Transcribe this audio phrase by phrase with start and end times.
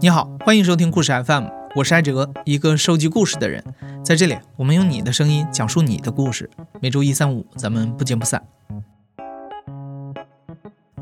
[0.00, 3.64] 你好，欢迎收听故事 FM，我是艾哲，一个收集故事的人。
[4.04, 6.50] 在这里，我们用你的声音讲述你的故事。
[6.80, 8.42] 每周一、三、五，咱们不见不散。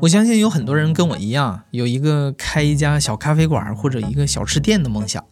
[0.01, 5.23] 我相信有很多人跟我一样，有一个开一家小咖啡馆或者一个小吃店的梦想。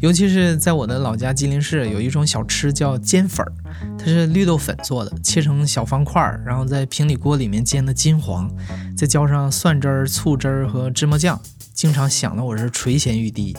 [0.00, 3.50] 尤其是在我的老家吉林市，有一种小吃叫煎粉儿，
[3.98, 8.50] 它是绿豆粉做的，切成小方块儿，然后在平底锅里面煎的金黄，
[8.94, 11.40] 再浇上蒜汁儿、醋汁儿和芝麻酱，
[11.76, 13.54] 经常想的我是垂涎欲滴。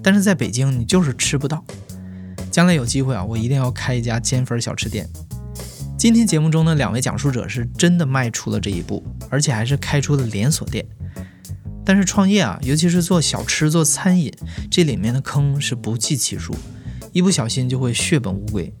[0.00, 1.64] 但是在北京，你就是吃不到。
[2.48, 5.08] 将来有机会啊，我一定要开一家煎粉小吃店。
[5.98, 10.86] 今天节目中的两位讲述者是真的迈出了这一步，而且还是开出了连锁店。
[11.84, 14.32] 但是创业啊，尤其是做小吃、做餐饮，
[14.70, 16.54] 这里面的坑是不计其数，
[17.12, 18.72] 一不小心就会血本无归。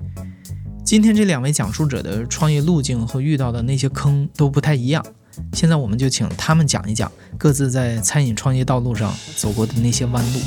[0.84, 5.04] 今天这两位讲述者的创业路径和遇到的那些坑都不太一样，
[5.52, 10.40] 现在我们就请他们讲一讲各自在餐饮创业道路上走过的那些弯路。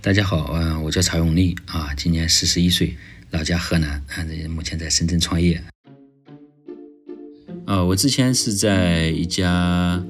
[0.00, 2.96] 大家好，嗯，我叫曹永利啊，今年四十一岁。
[3.32, 5.60] 老家河南，啊，目前在深圳创业。
[7.66, 10.00] 啊，我之前是在一家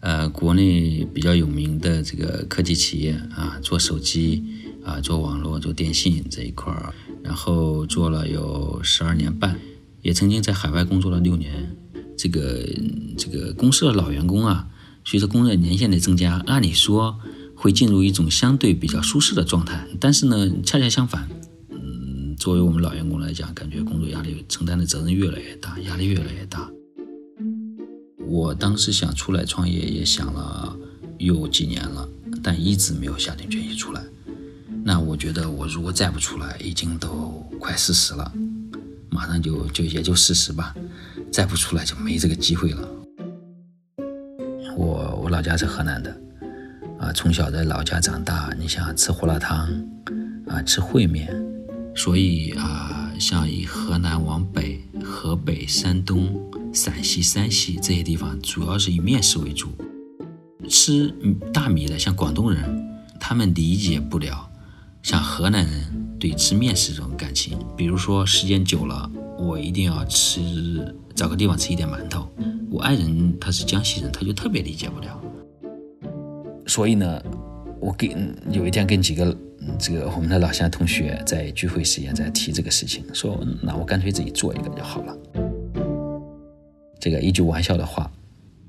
[0.00, 4.42] 呃国内比较有名的这个科技企业啊，做手机
[4.84, 9.58] 啊，做网络、做电信这一块儿，然后做了有十二年半，
[10.02, 11.76] 也曾经在海外工作了六年。
[12.16, 12.68] 这个
[13.16, 14.68] 这个公司的老员工啊，
[15.04, 17.18] 随着工作年限的增加，按理说
[17.56, 21.28] 会进入一种相对比较舒适的状态，但是呢，恰恰相反。
[21.70, 26.70] 嗯作为我们老员工来讲，感觉工作压力、承担的责任越来越大，压力越来越大。
[28.26, 30.76] 我当时想出来创业，也想了
[31.18, 32.08] 有几年了，
[32.42, 34.02] 但一直没有下定决心出来。
[34.84, 38.32] 那我觉得，我如果再不出来，已经都快四十了，
[39.10, 40.74] 马上就就也就四十吧，
[41.30, 42.88] 再不出来就没这个机会了。
[44.76, 46.20] 我我老家是河南的，
[46.98, 49.68] 啊，从小在老家长大，你想吃胡辣汤，
[50.48, 51.32] 啊，吃烩面。
[51.94, 56.40] 所以啊，像以河南往北，河北、山东、
[56.72, 59.68] 陕西、山西这些地方，主要是以面食为主。
[60.68, 61.14] 吃
[61.52, 62.64] 大米的，像广东人，
[63.20, 64.50] 他们理解不了
[65.02, 67.58] 像河南人对吃面食这种感情。
[67.76, 72.28] 比如说，时间久了，我一定要吃，找个地方吃一点馒头。
[72.70, 75.20] 我爱人他是江西人，他就特别理解不了。
[76.66, 77.22] 所以呢，
[77.80, 79.36] 我跟有一天跟几个。
[79.78, 85.16] 这个我们的老乡同学在聚会时间在提这个事情，说那我干脆自己做一个就好了。
[86.98, 88.10] 这个一句玩笑的话，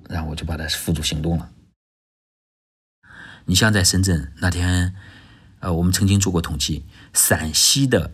[0.07, 1.49] 然后我就把它付诸行动了。
[3.45, 4.93] 你像在深圳那天，
[5.63, 8.11] 呃，我们曾经做过统计，陕西的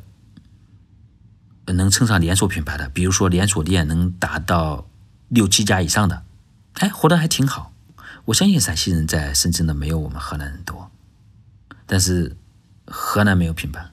[1.66, 4.88] 能称上连锁品牌的，比如说连锁店能达到
[5.28, 6.24] 六七家以上的，
[6.74, 7.74] 哎，活得还挺好。
[8.26, 10.90] 我相信陕西人在深圳的没有我们河南人多，
[11.86, 12.38] 但是。
[12.92, 13.88] 河南没有品牌，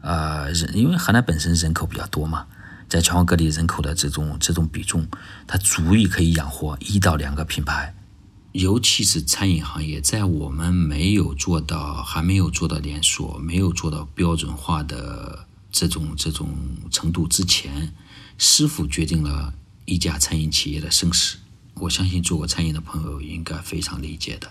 [0.00, 2.48] 呃，人因为河南本身人口比较多嘛，
[2.88, 5.06] 在全国各地人口的这种这种比重，
[5.46, 7.94] 它足以可以养活一到两个品牌，
[8.56, 16.48] 尤其是餐饮行业，在我们没有做到还没有做到连锁、没有做到标准化的这种这种
[16.90, 17.92] 程度之前，
[18.38, 19.52] 师傅决定了
[19.84, 21.36] 一家餐饮企业的生死。
[21.74, 24.50] 我相信做过餐饮的朋友应该非常理解的。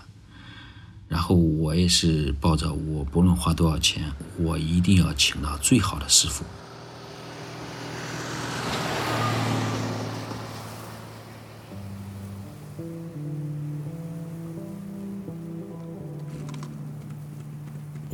[1.08, 6.44] 然后我也是抱着我不论花多少钱，我一定要请到最好的师傅。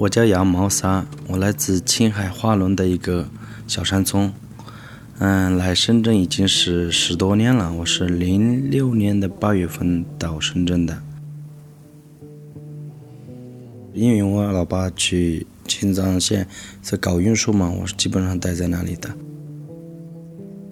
[0.02, 3.28] 我叫杨毛三，我来自青海化隆的一个
[3.68, 4.32] 小山村。
[5.20, 7.72] 嗯，来深圳已经是十多年了。
[7.72, 11.00] 我是零六年的八月份到深圳的。
[13.92, 16.48] 因为我老爸去青藏线
[16.82, 19.08] 是搞运输嘛，我是基本上待在那里的。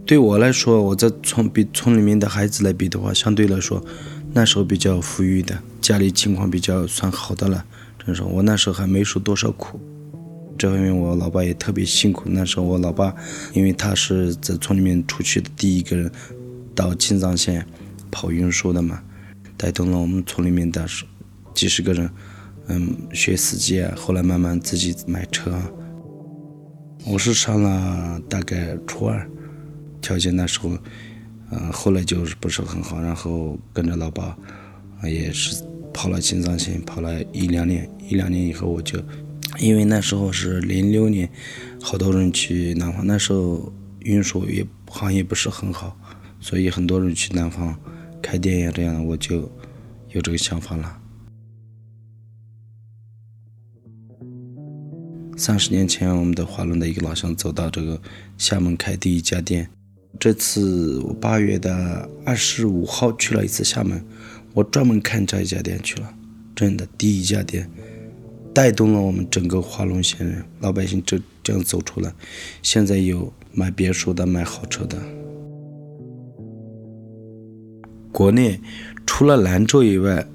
[0.05, 3.81] 对我来说，我在村比村里面的孩子来比的话，相对来说，
[4.33, 7.65] 那时候比较富裕的，家里情况比较算好的了。
[8.11, 9.79] 真说，我那时候还没受多少苦。
[10.59, 12.25] 这方面我老爸也特别辛苦。
[12.27, 13.15] 那时候我老爸，
[13.55, 16.11] 因为他是在村里面出去的第一个人，
[16.75, 17.65] 到青藏线
[18.11, 19.01] 跑运输的嘛，
[19.57, 20.85] 带动了我们村里面的
[21.55, 22.11] 几十个人。
[22.67, 25.53] 嗯，学司机啊，后来慢慢自己买车。
[27.07, 29.29] 我是上了大概初二，
[30.01, 30.77] 条件那时候，
[31.53, 34.37] 嗯，后来就是不是很好，然后跟着老爸，
[35.05, 35.65] 也是
[36.01, 38.99] 跑了青藏线，跑了一两年，一两年以后我就
[39.59, 41.31] 因为那时候是零六年，
[41.79, 45.95] 好多人去南方，那时候运输也行业不是很好，
[46.41, 47.79] 所以很多人去南方
[48.23, 49.41] 开店呀，这样我就
[50.09, 50.99] 有这个想法了。
[55.37, 58.01] 三十年前，我们的华龙的一个老乡走到这个
[58.39, 59.69] 厦门开第一家店。
[60.19, 64.03] 这次我八月的二十五号去了一次厦门，
[64.53, 66.15] 我专门看这一家店去了，
[66.55, 67.71] 真的第一家店。
[68.53, 72.13] 带动了我们整个华龙县人老百姓这这样走出来，
[72.63, 74.99] 现在有买别墅的，买豪车的。
[78.11, 78.61] 国内
[79.07, 80.27] 除了兰州以外，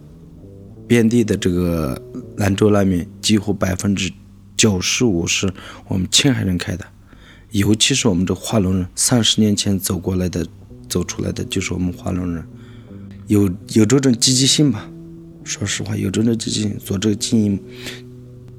[0.87, 2.01] 遍地的这个
[2.37, 4.09] 兰州拉面几乎百分之
[4.55, 5.53] 九十五是
[5.89, 6.85] 我们青海人开的，
[7.51, 10.47] 尤其是我们这华龙人，三十年前走过来的，
[10.87, 12.47] 走出来的就是我们华龙人，
[13.27, 14.89] 有有这种积极性吧。
[15.43, 17.59] 说实话，有这种积极性做这个经营。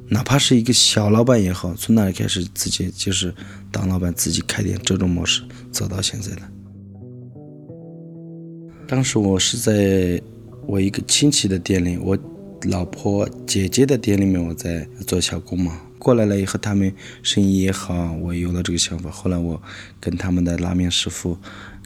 [0.09, 3.35] 哪怕是一个小老板也好，从那里开始自己就是
[3.73, 5.43] 当老板，自己开店这种模式
[5.73, 6.43] 走到现在的。
[8.87, 10.23] 当时我是在
[10.65, 12.17] 我一个亲戚的店里，我
[12.69, 15.81] 老婆姐姐的店里面，我在做小工嘛。
[15.99, 19.11] 过来了以后，他们生意也好，我有了这个想法。
[19.11, 19.61] 后来我
[19.99, 21.37] 跟他们的拉面师傅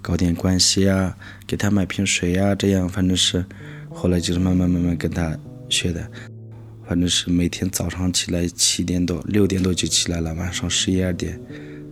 [0.03, 1.17] 搞点关系啊，
[1.47, 3.45] 给他买瓶水啊，这样反正是
[3.91, 5.37] 后来就是慢慢慢慢跟他
[5.69, 6.11] 学的。
[6.87, 11.41] 反正是每天早上起来七点多、六点多就起来了，晚上十一二点，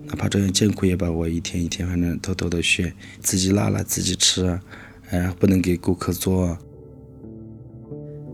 [0.06, 4.58] 哪怕这样艰苦也把我一天一天反正偷偷的学，自己拉了自己吃，
[5.11, 6.58] 哎，不能给顾客做。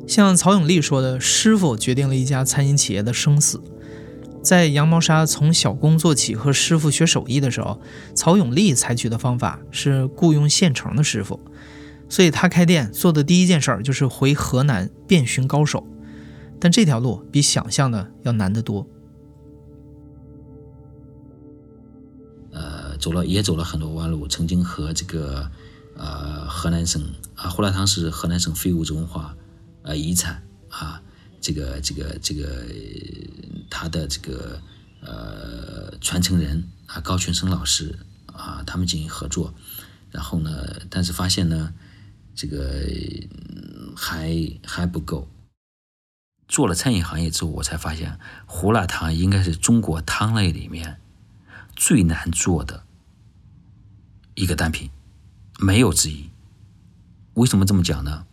[0.07, 3.63] 像曹永利说的，师傅决定了一家餐饮企业的生死。
[4.45, 7.81] 在羊毛沙从小工做起和师傅学手艺的时候，
[8.15, 11.41] 曹永利采取的方法是雇佣现成的师傅，
[12.11, 15.87] 所以他开店做的第一件事儿就是回河南遍寻高手。
[16.61, 18.87] 但这条路比想象的要难得多。
[22.53, 25.51] 呃，走了也走了很多弯路，曾经和这个
[25.97, 27.03] 呃河南省
[27.35, 29.35] 啊胡辣汤是河南省非物质文化
[29.83, 31.03] 呃遗产啊，
[31.45, 32.65] 这个这个这个
[33.69, 34.59] 他的这个
[35.03, 37.99] 呃传承人啊高群生老师
[38.33, 39.53] 啊他们进行合作，
[40.11, 40.51] 然后呢，
[40.89, 41.75] 但是发现呢
[42.35, 42.83] 这个
[43.95, 45.29] 还还不够。
[46.49, 50.99] 做了餐饮行业之后，我才发现胡辣汤应该是中国汤类里面
[51.77, 52.85] 最难做的
[54.35, 54.89] 一个单品，
[55.59, 56.31] 没有之一。
[57.35, 58.27] 为什么这么讲呢？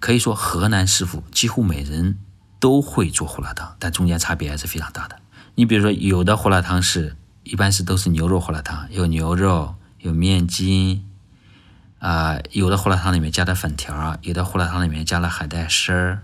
[0.00, 2.18] 可以说河南师傅几乎每人
[2.58, 5.20] 都会做胡辣汤，但中间差别还是非常大的。
[5.54, 11.04] 你比如说，有的胡辣汤是一般是都是牛肉胡辣汤，有牛肉，有面筋，
[11.98, 16.22] 啊，有的胡辣汤里面加的粉条，有的胡辣汤里面加了海带丝儿。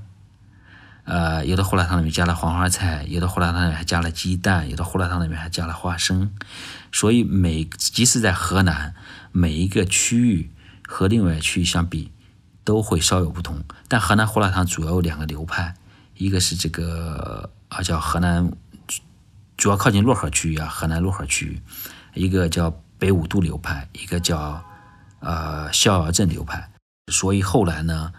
[1.04, 6.32] 呃，有的胡辣汤里面加了黄花菜，有的胡辣汤里面还加了鸡蛋，有的胡辣汤里面还加了花生。
[6.90, 8.94] 所以每即使在河南，
[9.30, 10.50] 每一个区域
[10.84, 12.10] 和另外区域相比，
[12.66, 13.64] 都会稍有不同。
[13.88, 15.74] 但河南胡辣汤主要有两个流派，
[16.16, 18.52] 一个是这个啊叫河南，
[19.56, 21.56] 主要靠近漯河区域啊，河南漯河区域；
[22.12, 24.62] 一个叫北五渡流派，一个叫
[25.20, 26.70] 呃逍遥镇流派。
[27.10, 28.12] 所以后来呢。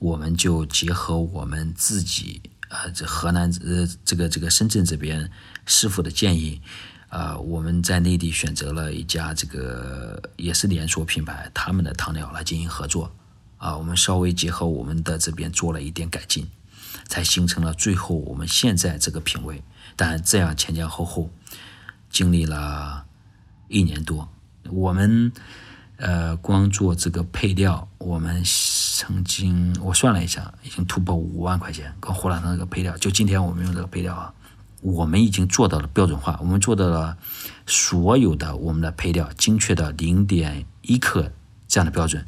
[0.00, 5.30] 我们就结合我们自己，呃，这河南，呃，这个这个深圳这边
[5.66, 6.58] 师傅的建议，
[7.10, 13.14] 啊，我们在内地选择了一家这个也是连锁品牌，他们的汤料来进行合作，
[13.60, 16.48] 啊，我们稍微结合我们的这边做了一点改进，
[17.06, 19.62] 才形成了最后我们现在这个品味。
[19.94, 21.30] 但这样前前后后
[22.10, 23.04] 经历了
[23.68, 24.28] 一年多，
[24.68, 25.32] 我们。
[26.02, 28.42] 呃，光做这个配料，我们
[28.96, 31.94] 曾经我算了一下，已经突破五万块钱。
[32.00, 34.32] 跟胡辣汤这个配料，就今天我们用这个配料啊，
[34.80, 37.18] 我们已经做到了标准化，我们做到了
[37.66, 41.30] 所有的我们的配料精确的零点一克
[41.68, 42.24] 这样的标准。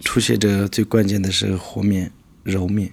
[0.00, 2.12] 初学者最关键的是和面、
[2.42, 2.92] 揉面、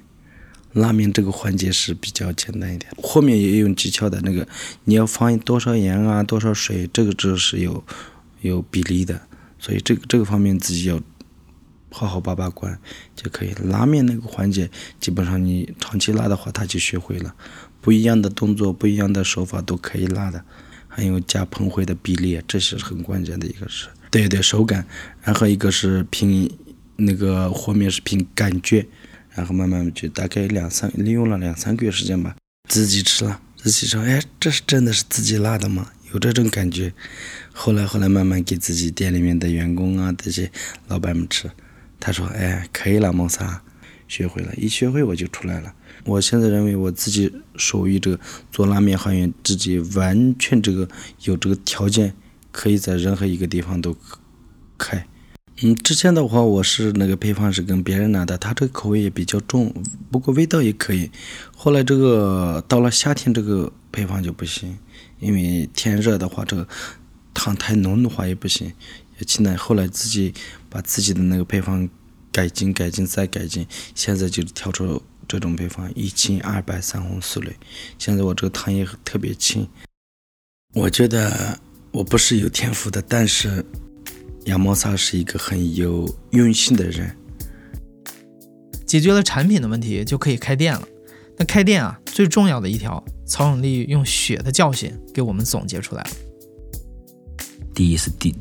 [0.74, 2.91] 拉面这个环节是比较简单一点。
[3.01, 4.48] 和面也有技巧的，那个
[4.86, 7.84] 你要放多少盐啊，多少水，这个就是有。
[8.41, 9.22] 有比例的，
[9.60, 10.98] 所以这个这个方面自己要
[11.91, 12.79] 好好把把关
[13.13, 13.53] 就可以。
[13.65, 17.36] 拉面那个环节，基本上你长期拉的话，他就学会了。
[17.81, 20.41] 不一样的动作，不一样的手法都可以拉的。
[20.88, 23.89] 还有加喷灰的比例，这是很关键的一个事。
[24.10, 24.88] 对对，手感。
[25.22, 26.50] 然后一个是凭
[27.00, 28.86] 那个和面是凭感觉，
[29.32, 32.36] 然后慢慢就大概两三利用了两三个月时间吧，
[32.68, 35.91] 自己吃了，自己说，哎，这是真的是自己拉的吗？
[36.12, 36.91] 有这种感觉，
[37.53, 40.51] 后来后来慢慢给自己店里面的员工啊这些
[40.88, 41.50] 老板们吃，
[42.00, 43.62] 他说：“哎，可以了，孟萨，
[44.08, 45.72] 学会了，一学会我就出来了。
[46.06, 48.20] 我现在认为我自己属于这个
[48.51, 50.89] 做拉面行业，自己完全这个
[51.22, 52.15] 有这个条件，
[52.51, 53.96] 可以在任何一个地方都
[54.79, 55.06] 开。
[55.62, 59.74] 嗯，之前的话我是那个配方是跟别人拿的，他这个口味也比较重，
[60.10, 61.12] 不过味道也可以。
[61.54, 64.78] 后来这个到了夏天，这个配方就不行，
[65.20, 66.66] 因为天热的话，这个
[67.34, 68.72] 汤太浓的话也不行。
[69.18, 70.34] 也现在后来自己
[70.70, 71.89] 把自己的那个配方
[72.32, 77.54] 改进、改进再改进，现在就调出这种配方，一斤二百三红四绿。
[77.98, 79.68] 现在我这个汤也特别清。
[80.74, 81.60] 我觉得
[81.92, 83.66] 我不是有天赋的，但是。
[84.46, 87.15] 杨毛萨是一个很有用心的人，
[88.86, 90.88] 解决了产品的问题就可以开店了。
[91.38, 96.10] 那开店啊，最重要的一条，曹永利用血的教训给我们总结出来了。
[97.74, 98.36] 第一是第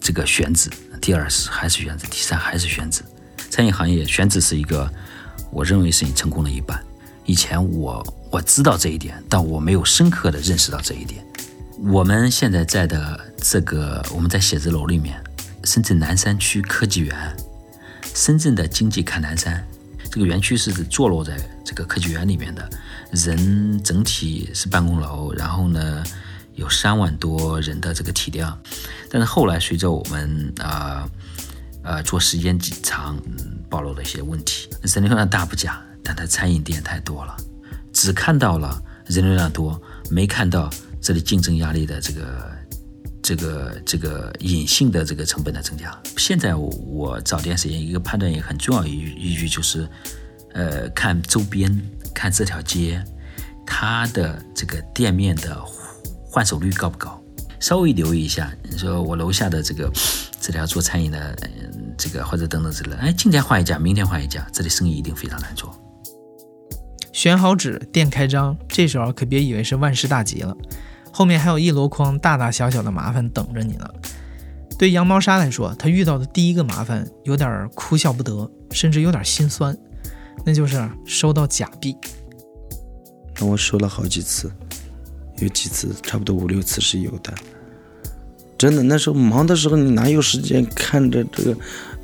[0.00, 0.68] 这个选址，
[1.00, 3.02] 第二是还是选址，第三还是选址。
[3.48, 4.92] 餐饮行业选址是一个，
[5.50, 6.78] 我认为是你成功的一半。
[7.24, 11.24] 以前我我知道这一点，但我没有深刻的认识到这一点。
[11.78, 15.22] 我们现在在的这个，我们在写字楼里面，
[15.64, 17.36] 深圳南山区科技园，
[18.14, 19.66] 深圳的经济看南山，
[20.10, 22.70] 这个园区是坐落在这个科技园里面的，
[23.10, 26.04] 人整体是办公楼，然后呢
[26.54, 28.56] 有三万多人的这个体量，
[29.10, 31.08] 但是后来随着我们啊
[31.82, 33.18] 呃做时间长，
[33.68, 37.36] 暴露了一些问题，人流量大不假，但它餐饮店太多了，
[37.92, 40.70] 只看到了人流量多，没看到。
[41.04, 42.50] 这里竞争压力的这个、
[43.22, 45.94] 这个、这个隐性的这个成本的增加。
[46.16, 49.86] 现在我找店时间一个判断也很重要一依据就是，
[50.54, 51.78] 呃，看周边，
[52.14, 53.04] 看这条街，
[53.66, 55.62] 它的这个店面的
[56.24, 57.22] 换手率高不高？
[57.60, 59.92] 稍微留意一下，你说我楼下的这个
[60.40, 65.70] 这条做餐饮的，嗯这个或者等等之类，哎，今天换一家，明天换一家，这里生意一定非常难做。
[67.12, 70.56] 选好址，店开张，这时候可别以为是万事大吉了。
[71.16, 73.88] 后面还有一箩筐大大小小的麻烦等着你呢。
[74.76, 79.78] 对羊毛衫来说，他遇到的第一个麻烦有点哭笑不得，甚至有点心酸，
[80.44, 81.96] 那就是收到假币。
[83.38, 84.50] 那我收了好几次，
[85.38, 87.32] 有几次差不多五六次是有的。
[88.58, 91.56] 真的，那时候忙的时候，你哪有时间看着这个，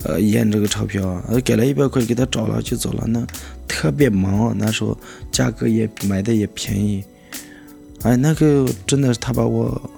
[0.05, 1.25] 呃，验这个钞票啊？
[1.45, 3.27] 给了一百块，给他找了就走了，那
[3.67, 4.57] 特别忙。
[4.57, 4.97] 那时候
[5.33, 7.05] 价格也买的也便宜。
[8.03, 9.91] 哎，那个真的是他把我，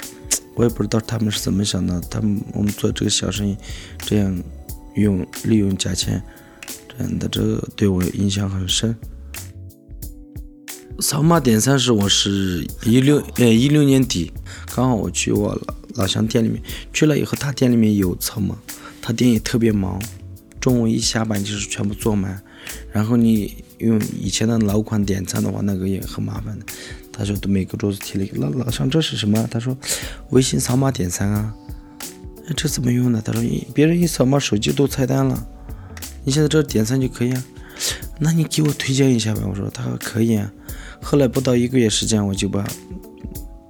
[0.54, 2.00] 我也不知道他们是怎么想的。
[2.10, 3.56] 他们我们做这个小生意，
[3.98, 4.42] 这样
[4.96, 6.20] 用利用价钱，
[6.98, 8.94] 真的这个对我印象很深。
[10.98, 14.32] 扫码点餐是我是一六呃一六年底，
[14.74, 16.60] 刚好我去我老老乡店里面
[16.92, 18.56] 去了以后，他店里面有扫码，
[19.00, 20.00] 他店也特别忙，
[20.60, 22.42] 中午一下班就是全部坐满。
[22.92, 26.66] 然后你用以前的老款点餐的话，那个也很麻烦的。
[27.12, 29.76] 他说：“都每个桌子提了一个，老老乡，这是什么？”他说
[30.30, 31.54] ：“微信扫码点餐啊。”
[32.56, 33.22] 这怎么用呢？
[33.24, 33.42] 他说
[33.74, 35.46] ：“别人一扫码，手机都菜单了，
[36.24, 37.44] 你现在这点餐就可以啊。”
[38.18, 39.42] 那你给我推荐一下吧。
[39.48, 40.50] 我说：“他说可以啊。”
[41.02, 42.66] 后来不到一个月时间，我就把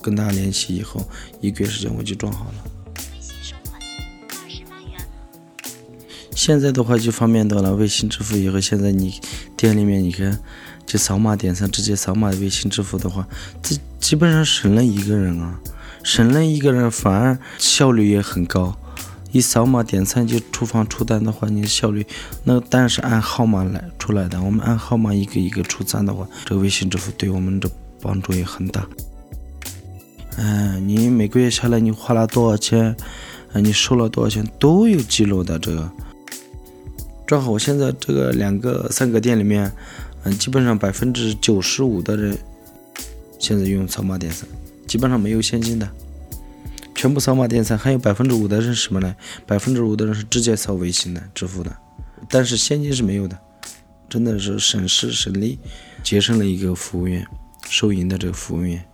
[0.02, 1.06] 跟他联系，以后
[1.40, 2.54] 一个月时间我就装好了。
[6.34, 9.20] 现在的话就方便多了，微信支付以后，现在你
[9.62, 10.36] 店里面你看。
[10.84, 13.26] 就扫码点餐，直接扫码微信支付的话，
[13.62, 15.58] 这基本上省了一个人啊，
[16.02, 18.76] 省了一个人，反而效率也很高。
[19.30, 22.04] 一扫码点餐就厨房出单的话，你的效率
[22.44, 27.70] 那个单是按号码来出来的，我们按号码一个一个出餐的话，这个微信支付对我们的
[28.02, 28.84] 帮助也很大。
[30.36, 32.94] 嗯，你每个月下来你花了多少钱，
[33.52, 35.58] 啊，你收了多少钱都有记录的。
[35.58, 35.90] 这个
[37.32, 39.72] 正好我现在这个两个三个店里面。
[40.24, 42.36] 嗯，基本上百分之九十五的人
[43.38, 44.46] 现在用扫码点餐，
[44.86, 45.90] 基本上没有现金的，
[46.94, 47.78] 全部扫码点餐。
[47.78, 49.16] 还有百分之五的人什么呢？
[49.46, 51.74] 百分之五的人是直接扫微信的支付的，
[52.28, 53.38] 但是现金是没有的。
[54.10, 55.58] 真的是省时省力，
[56.02, 57.26] 节省了一个服务员
[57.66, 58.84] 收银的这个服务员。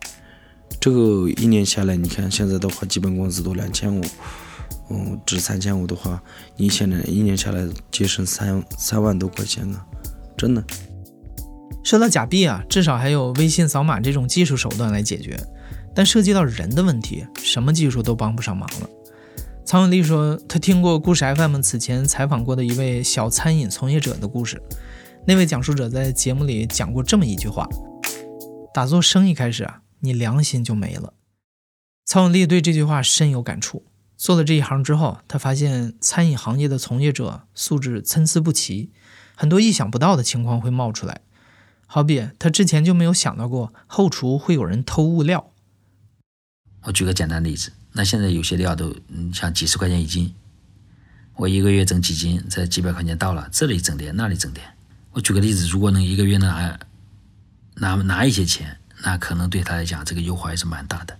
[0.78, 4.00] 这个一年下来，你看现在的话，基本工资都两千五，
[4.90, 6.22] 嗯，值三千五的话，
[6.56, 9.86] 你现在一年下来节省三三万多块钱啊，
[10.36, 10.64] 真的。
[11.84, 15.38] 说到假币啊，至少还有微信扫码这种技术手段来解决，
[15.94, 18.88] 但涉及到人的问题，什么技术都帮不上忙了。
[19.64, 24.60] 曹永利说，他听过故事 FM 此前采访过的一位小餐饮从业者的故事，
[25.26, 27.68] 那位讲述者在节目里讲过这么一句话：
[28.72, 31.12] 打做生意开始啊，你良心就没了。
[32.06, 33.84] 曹永利对这句话深有感触。
[34.18, 38.90] 做了这一行之后，他发现餐饮行业的从业者素质参差不齐。
[39.36, 41.20] 很多意想不到的情况会冒出来。
[41.86, 45.52] 好比他之前就没有想到过后厨会有人偷物料。
[46.82, 50.34] 我举个简单例子，那现在有些料都嗯像几十块钱一斤，
[51.36, 54.66] 我一个月挣几斤，这几百块钱到了，这里挣点，那里挣点。
[55.12, 56.78] 我举个例子，如果能一个月能拿
[57.76, 61.16] 拿拿一些钱，那可能对他来讲这个诱惑还是蛮大的。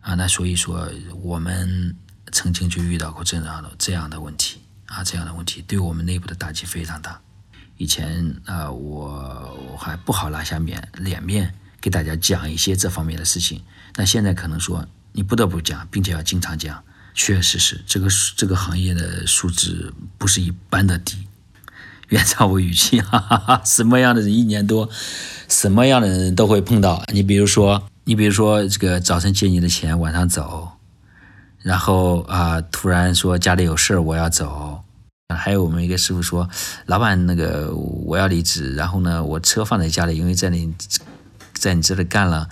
[0.00, 0.88] 啊，那所以说
[1.22, 1.94] 我们
[2.32, 7.20] 曾经就遇到过这样的这样的问题啊，这样的问题对我们内部的打击非常大。
[7.76, 13.62] 以前啊，我我还不好拉下面脸面给大家讲一些这方面的事情。
[13.96, 16.82] 那现在可能说你不得不讲，并且要经常讲，
[17.14, 21.26] 确实是这个这个行业的素质不是一般的低。
[22.08, 24.88] 原厂 我语气，哈哈哈，什么样的人一年多，
[25.48, 27.04] 什么样的人都会碰到。
[27.12, 30.70] 你比如说，你比如说这个早晨借你的钱，晚上走，
[31.60, 34.80] 然后啊，突然说家里有事儿我要走。
[35.36, 36.48] 还有我们一个师傅说，
[36.86, 40.74] 老板那个我要离职，然后呢，我车放在家里，因为在你，
[41.52, 42.48] 在你这里干了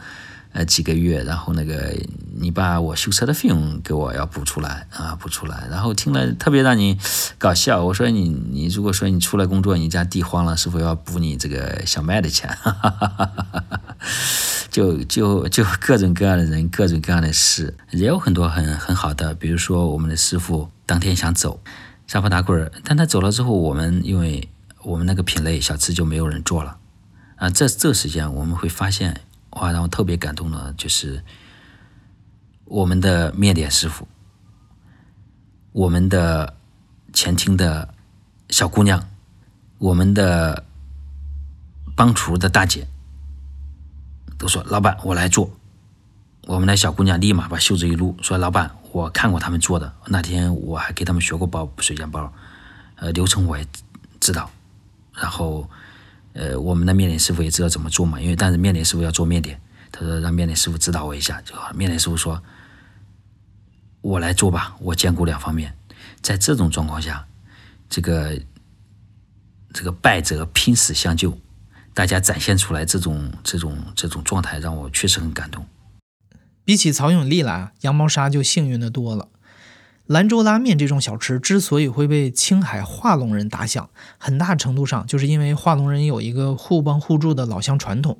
[0.52, 1.96] 呃几个月，然后那个
[2.38, 5.66] 你把我修车的费用给我要补出来啊，补出来。
[5.70, 6.98] 然后听了特别让你
[7.38, 12.54] 搞笑，我说你你如果说你出来工作，你家地荒了，是否要补你这个小麦的钱？
[14.76, 21.62] 就就就各种各样的人，各种各样的事，也有很多很很好的，比如说我们的师傅当天想走。
[22.06, 24.46] 沙发打滚，但他走了之后，我们因为
[24.82, 26.76] 我们那个品类小吃就没有人做了，
[27.36, 29.18] 啊，这这时间我们会发现，
[29.52, 31.24] 哇，让我特别感动的，就是
[32.66, 34.06] 我们的面点师傅，
[35.72, 36.52] 我们的
[37.14, 37.88] 前厅的
[38.50, 39.08] 小姑娘，
[39.78, 40.64] 我们的
[41.96, 42.86] 帮厨的大姐，
[44.38, 45.50] 都说老板我来做，
[46.42, 48.70] 我们的小姑娘立马把袖子一撸，说老板。
[48.92, 52.32] 我看过他们做的，那天我还给他们学过包水煎包，
[52.94, 53.66] 呃，流程我也
[54.18, 54.50] 知道。
[55.12, 55.68] 然后，
[56.32, 59.60] 呃，我们的面点师傅也知道怎么做嘛，因为但是面点师傅要做面点，
[59.92, 61.70] 他说让面点师傅指导我一下就好。
[61.74, 62.42] 面点师傅说
[64.00, 65.76] ：“我来做吧，我兼顾两方面。”
[66.22, 67.26] 在这种状况下，
[67.90, 68.40] 这个
[69.74, 71.36] 这个败者拼死相救，
[71.96, 75.64] 大家展现出来这种这种这种状态，让我确实很感动。
[76.62, 79.30] 比起曹永利来，羊毛沙就幸运的多了。
[80.04, 88.18] 兰州拉面这种小吃之所以会被青海化隆人打响，很大程度上就是因为化隆人有一个互帮互助的老乡传统。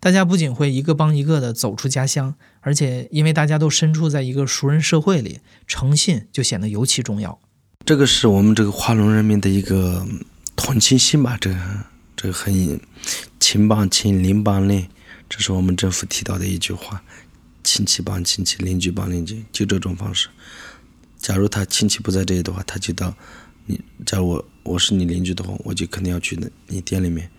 [0.00, 7.38] 大家不仅会一个帮一个的走出家乡，而且因为大家都身处在一个熟人社会里，诚信就显得尤其重要。
[7.86, 10.04] 这个是我们这个化隆人民的一个
[10.56, 11.38] 同情心吧？
[11.40, 11.56] 这个
[12.24, 12.80] 这很
[13.38, 14.88] 亲帮亲，邻帮邻，
[15.28, 17.02] 这是我们政府提到的一句话。
[17.62, 20.28] 亲戚帮亲戚，邻居帮邻居，就这种方式。
[21.18, 23.14] 假如他亲戚不在这里的话，他就到
[23.66, 23.78] 你。
[24.06, 27.30] 假如我我是你邻居的话，我就肯定要去你店里面，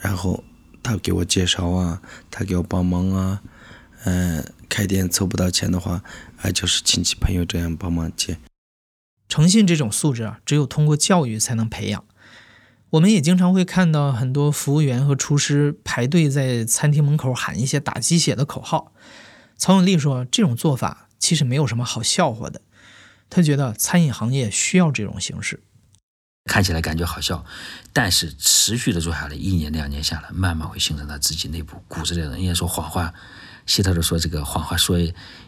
[0.00, 0.42] 然后
[0.82, 3.40] 他给我介绍啊，他给我帮忙啊。
[4.06, 6.02] 嗯，开店凑不到钱的话，
[6.38, 8.38] 哎，就是亲戚朋友这样帮忙借。
[9.28, 12.04] 诚信这种素质啊，只有通过教育才能培养。
[12.92, 18.92] 我们也经常会看到很多服务员和厨师排队在餐厅门口喊一些打鸡血的口号。
[19.56, 22.60] 曹永利说：“这种做法其实没有什么好笑话的。
[23.30, 25.62] 他觉得餐饮行业需要这种形式，
[26.44, 27.46] 看起来感觉好笑，
[27.94, 32.28] 但是持续的做下来，一年两年下来，慢慢会形成他自己内部骨子里的。
[32.32, 33.14] 人家说谎话，
[33.66, 34.98] 希特勒说这个谎话说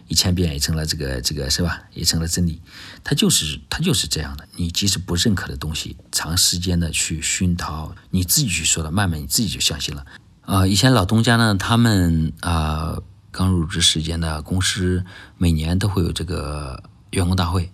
[0.09, 1.83] 一千遍也成了这个这个是吧？
[1.93, 2.61] 也成了真理。
[3.03, 4.47] 他就是他就是这样的。
[4.57, 10.05] 你即使不认可的东西，长时间的去熏陶，你自己去说的，慢慢你自己就相信了。
[10.43, 12.99] 啊，以前老东家呢，他们啊。”
[13.37, 15.05] 刚入职时间的公司
[15.37, 17.69] 每年都会有这个员工大会，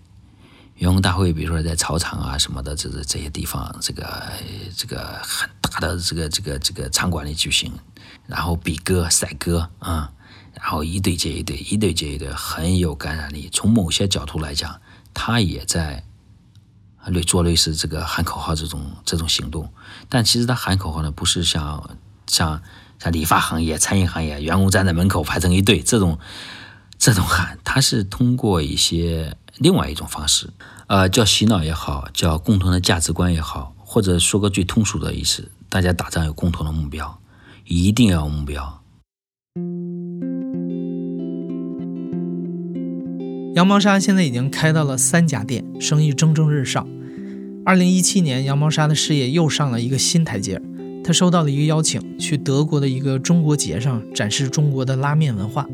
[0.77, 4.23] 员工大会，比如说在草场啊什么的，这这这些地方，这个
[4.75, 7.71] 这个很大的这个这个这个场馆里举行，
[8.27, 10.11] 然后比歌赛歌啊，
[10.55, 13.49] 然后一对接一对，一对接一对，很有感染力。
[13.53, 14.81] 从某些角度来讲，
[15.13, 16.05] 他也在
[17.07, 19.73] 类做类似这个喊口号这种这种行动，
[20.09, 21.91] 但其实他喊口号呢，不是像
[22.27, 22.63] 像。
[23.03, 26.19] 像理发行业、餐饮行业，员工站在门口排成一队，这种
[26.99, 30.51] 这种喊，他是通过一些另外一种方式，
[30.87, 37.19] 呃，叫洗脑也好，叫共同的价值观也好，或者说个最通俗的意思，大家打仗有共同的目标，
[37.65, 38.80] 一定要有目标。
[43.55, 46.87] 羊毛沙现在已经开到了三家店，生意蒸蒸日上。
[47.65, 50.63] 二零一七年，羊毛沙的事业又上了一个新台阶。
[51.03, 55.67] 他收到了一个邀请，去德国的一个中国节上展示中国的拉面文化。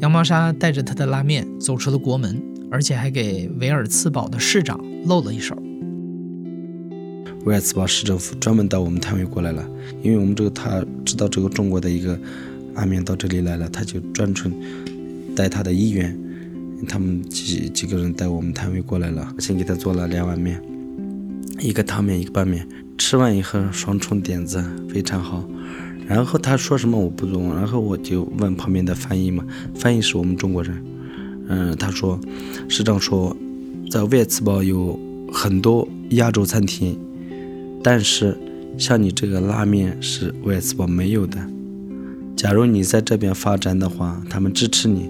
[0.00, 2.38] 羊毛沙带着他的拉面走出了国门，
[2.70, 5.56] 而且还给维尔茨堡的市长露了一手。
[7.46, 9.66] 维尔茨堡市政府专门到我们摊位过来了，
[10.02, 12.18] 因为我们这个他知道这个中国的一个
[12.74, 14.52] 拉面到这里来了，他就专程
[15.34, 16.14] 带他的议员，
[16.86, 20.62] 他们几几个人带我们摊位过来了，先给他做了两碗面，
[21.58, 22.66] 一个汤面一个拌面，
[22.98, 25.48] 吃完以后双重点子非常好。
[26.06, 30.84] 然后他说什么我不懂，然后我就问旁边的翻译嘛，翻译是我们中国人，
[31.48, 32.18] 嗯，他说
[32.68, 33.36] 市长说
[33.90, 34.98] 在维尔茨堡有
[35.32, 36.98] 很多亚洲餐厅。
[37.82, 38.36] 但是，
[38.76, 41.38] 像你这个拉面是维尔茨堡没有的。
[42.36, 45.08] 假如你在这边发展的话，他们支持你。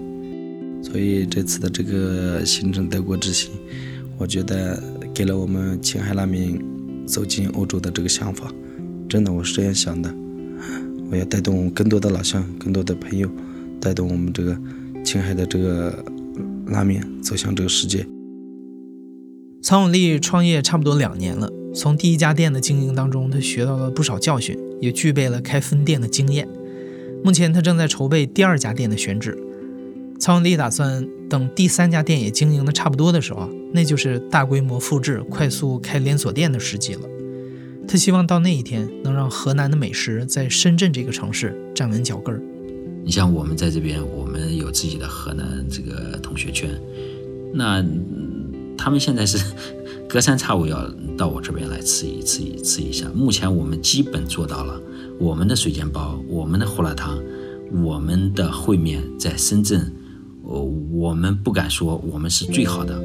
[0.82, 3.50] 所以这次的这个行程德国之行，
[4.18, 4.82] 我觉得
[5.14, 6.58] 给了我们青海拉面
[7.06, 8.52] 走进欧洲的这个想法。
[9.08, 10.12] 真的，我是这样想的。
[11.10, 13.28] 我要带动更多的老乡、更多的朋友，
[13.80, 14.56] 带动我们这个
[15.04, 16.04] 青海的这个
[16.68, 18.06] 拉面走向这个世界。
[19.62, 21.50] 曹永利创业差不多两年了。
[21.74, 26.48] 从第一家店的经营当中，他学到了不少教训，也具备了开分店的经验。
[27.22, 29.36] 目前他正在筹备第二家店的选址。
[30.20, 37.00] 曹永利打算等第三家店也经营的差不多的时候，那就是大规模复制、快速开连锁店的时机了。
[37.88, 42.42] 他希望到那一天，能让河南的美食在深圳这个城市站稳脚跟儿。
[43.02, 46.70] 你像我们在这边，我们有自己的河南这个同学圈，
[47.54, 47.82] 那
[48.76, 49.38] 他们现在是。
[50.08, 53.08] 隔三差五要到我这边来吃一吃一吃一下。
[53.14, 54.82] 目前我们基本做到了，
[55.20, 57.16] 我们的水煎包、我们的胡辣汤、
[57.72, 59.88] 我们的烩面在深圳，
[60.50, 63.00] 我我们不敢说我们是最好的，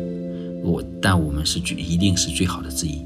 [0.64, 3.00] 我但我们是最一定是最好的之一。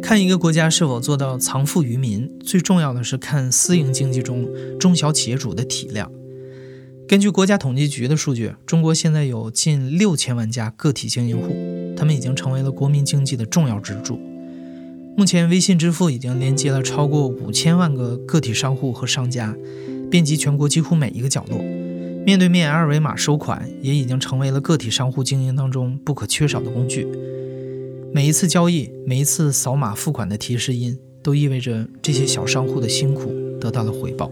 [0.00, 4.48] 看一个国家是否做到藏富于民，最重要的是看私营经济中
[4.80, 6.10] 中小企业主的体量。
[7.06, 11.54] 根据国家统计局的数据，中国现在有近六千万家个体经营户，
[11.94, 14.18] 他们已经成为了国民经济的重要支柱。
[15.18, 19.56] 目前，微信支付已经连接了超过五千万个个体商户和商家，
[20.10, 21.58] 遍及全国几乎每一个角落。
[22.26, 27.06] 面对面二维码收款也已经成为了个体商户经营当中不可缺少的工具。
[28.12, 34.30] 每一次交易，每一次扫码付款的提示音，都意味着这些小商户的辛苦得到了回报。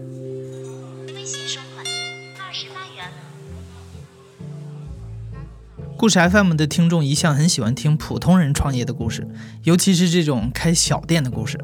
[1.07, 1.39] 微信
[5.97, 9.25] 故事 FM 的听众一向很喜欢听普通人创业的故事，
[9.63, 11.57] 尤其是这种开小店的故事。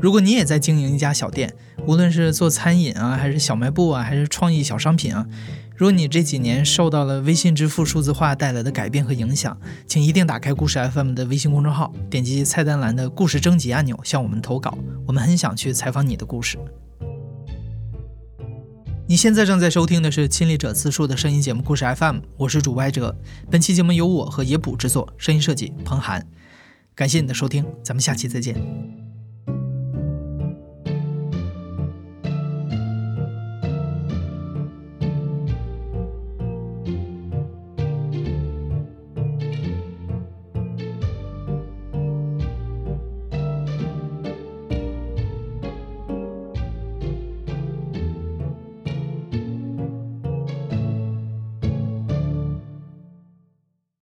[0.00, 1.50] 如果你也在经营一家小店，
[1.86, 5.26] 无论是做餐饮啊，还是小卖部啊，还是创意小商品啊。
[5.76, 14.76] 如果你这几年受到了微信支付数字化带来的改变和影响，请一定打开故事 FM 的微信公众号，点击菜单栏的故事征集按钮，向我们投稿。
[15.06, 16.58] 我们很想去采访你的故事。
[19.06, 23.14] 你现在正在收听的是亲历者自述的声音节目《故事 FM》，我是主播哲。
[23.50, 26.26] 本期节目由我和野捕制作，声音设计彭涵。
[26.94, 29.03] 感谢你的收听，咱们下期再见。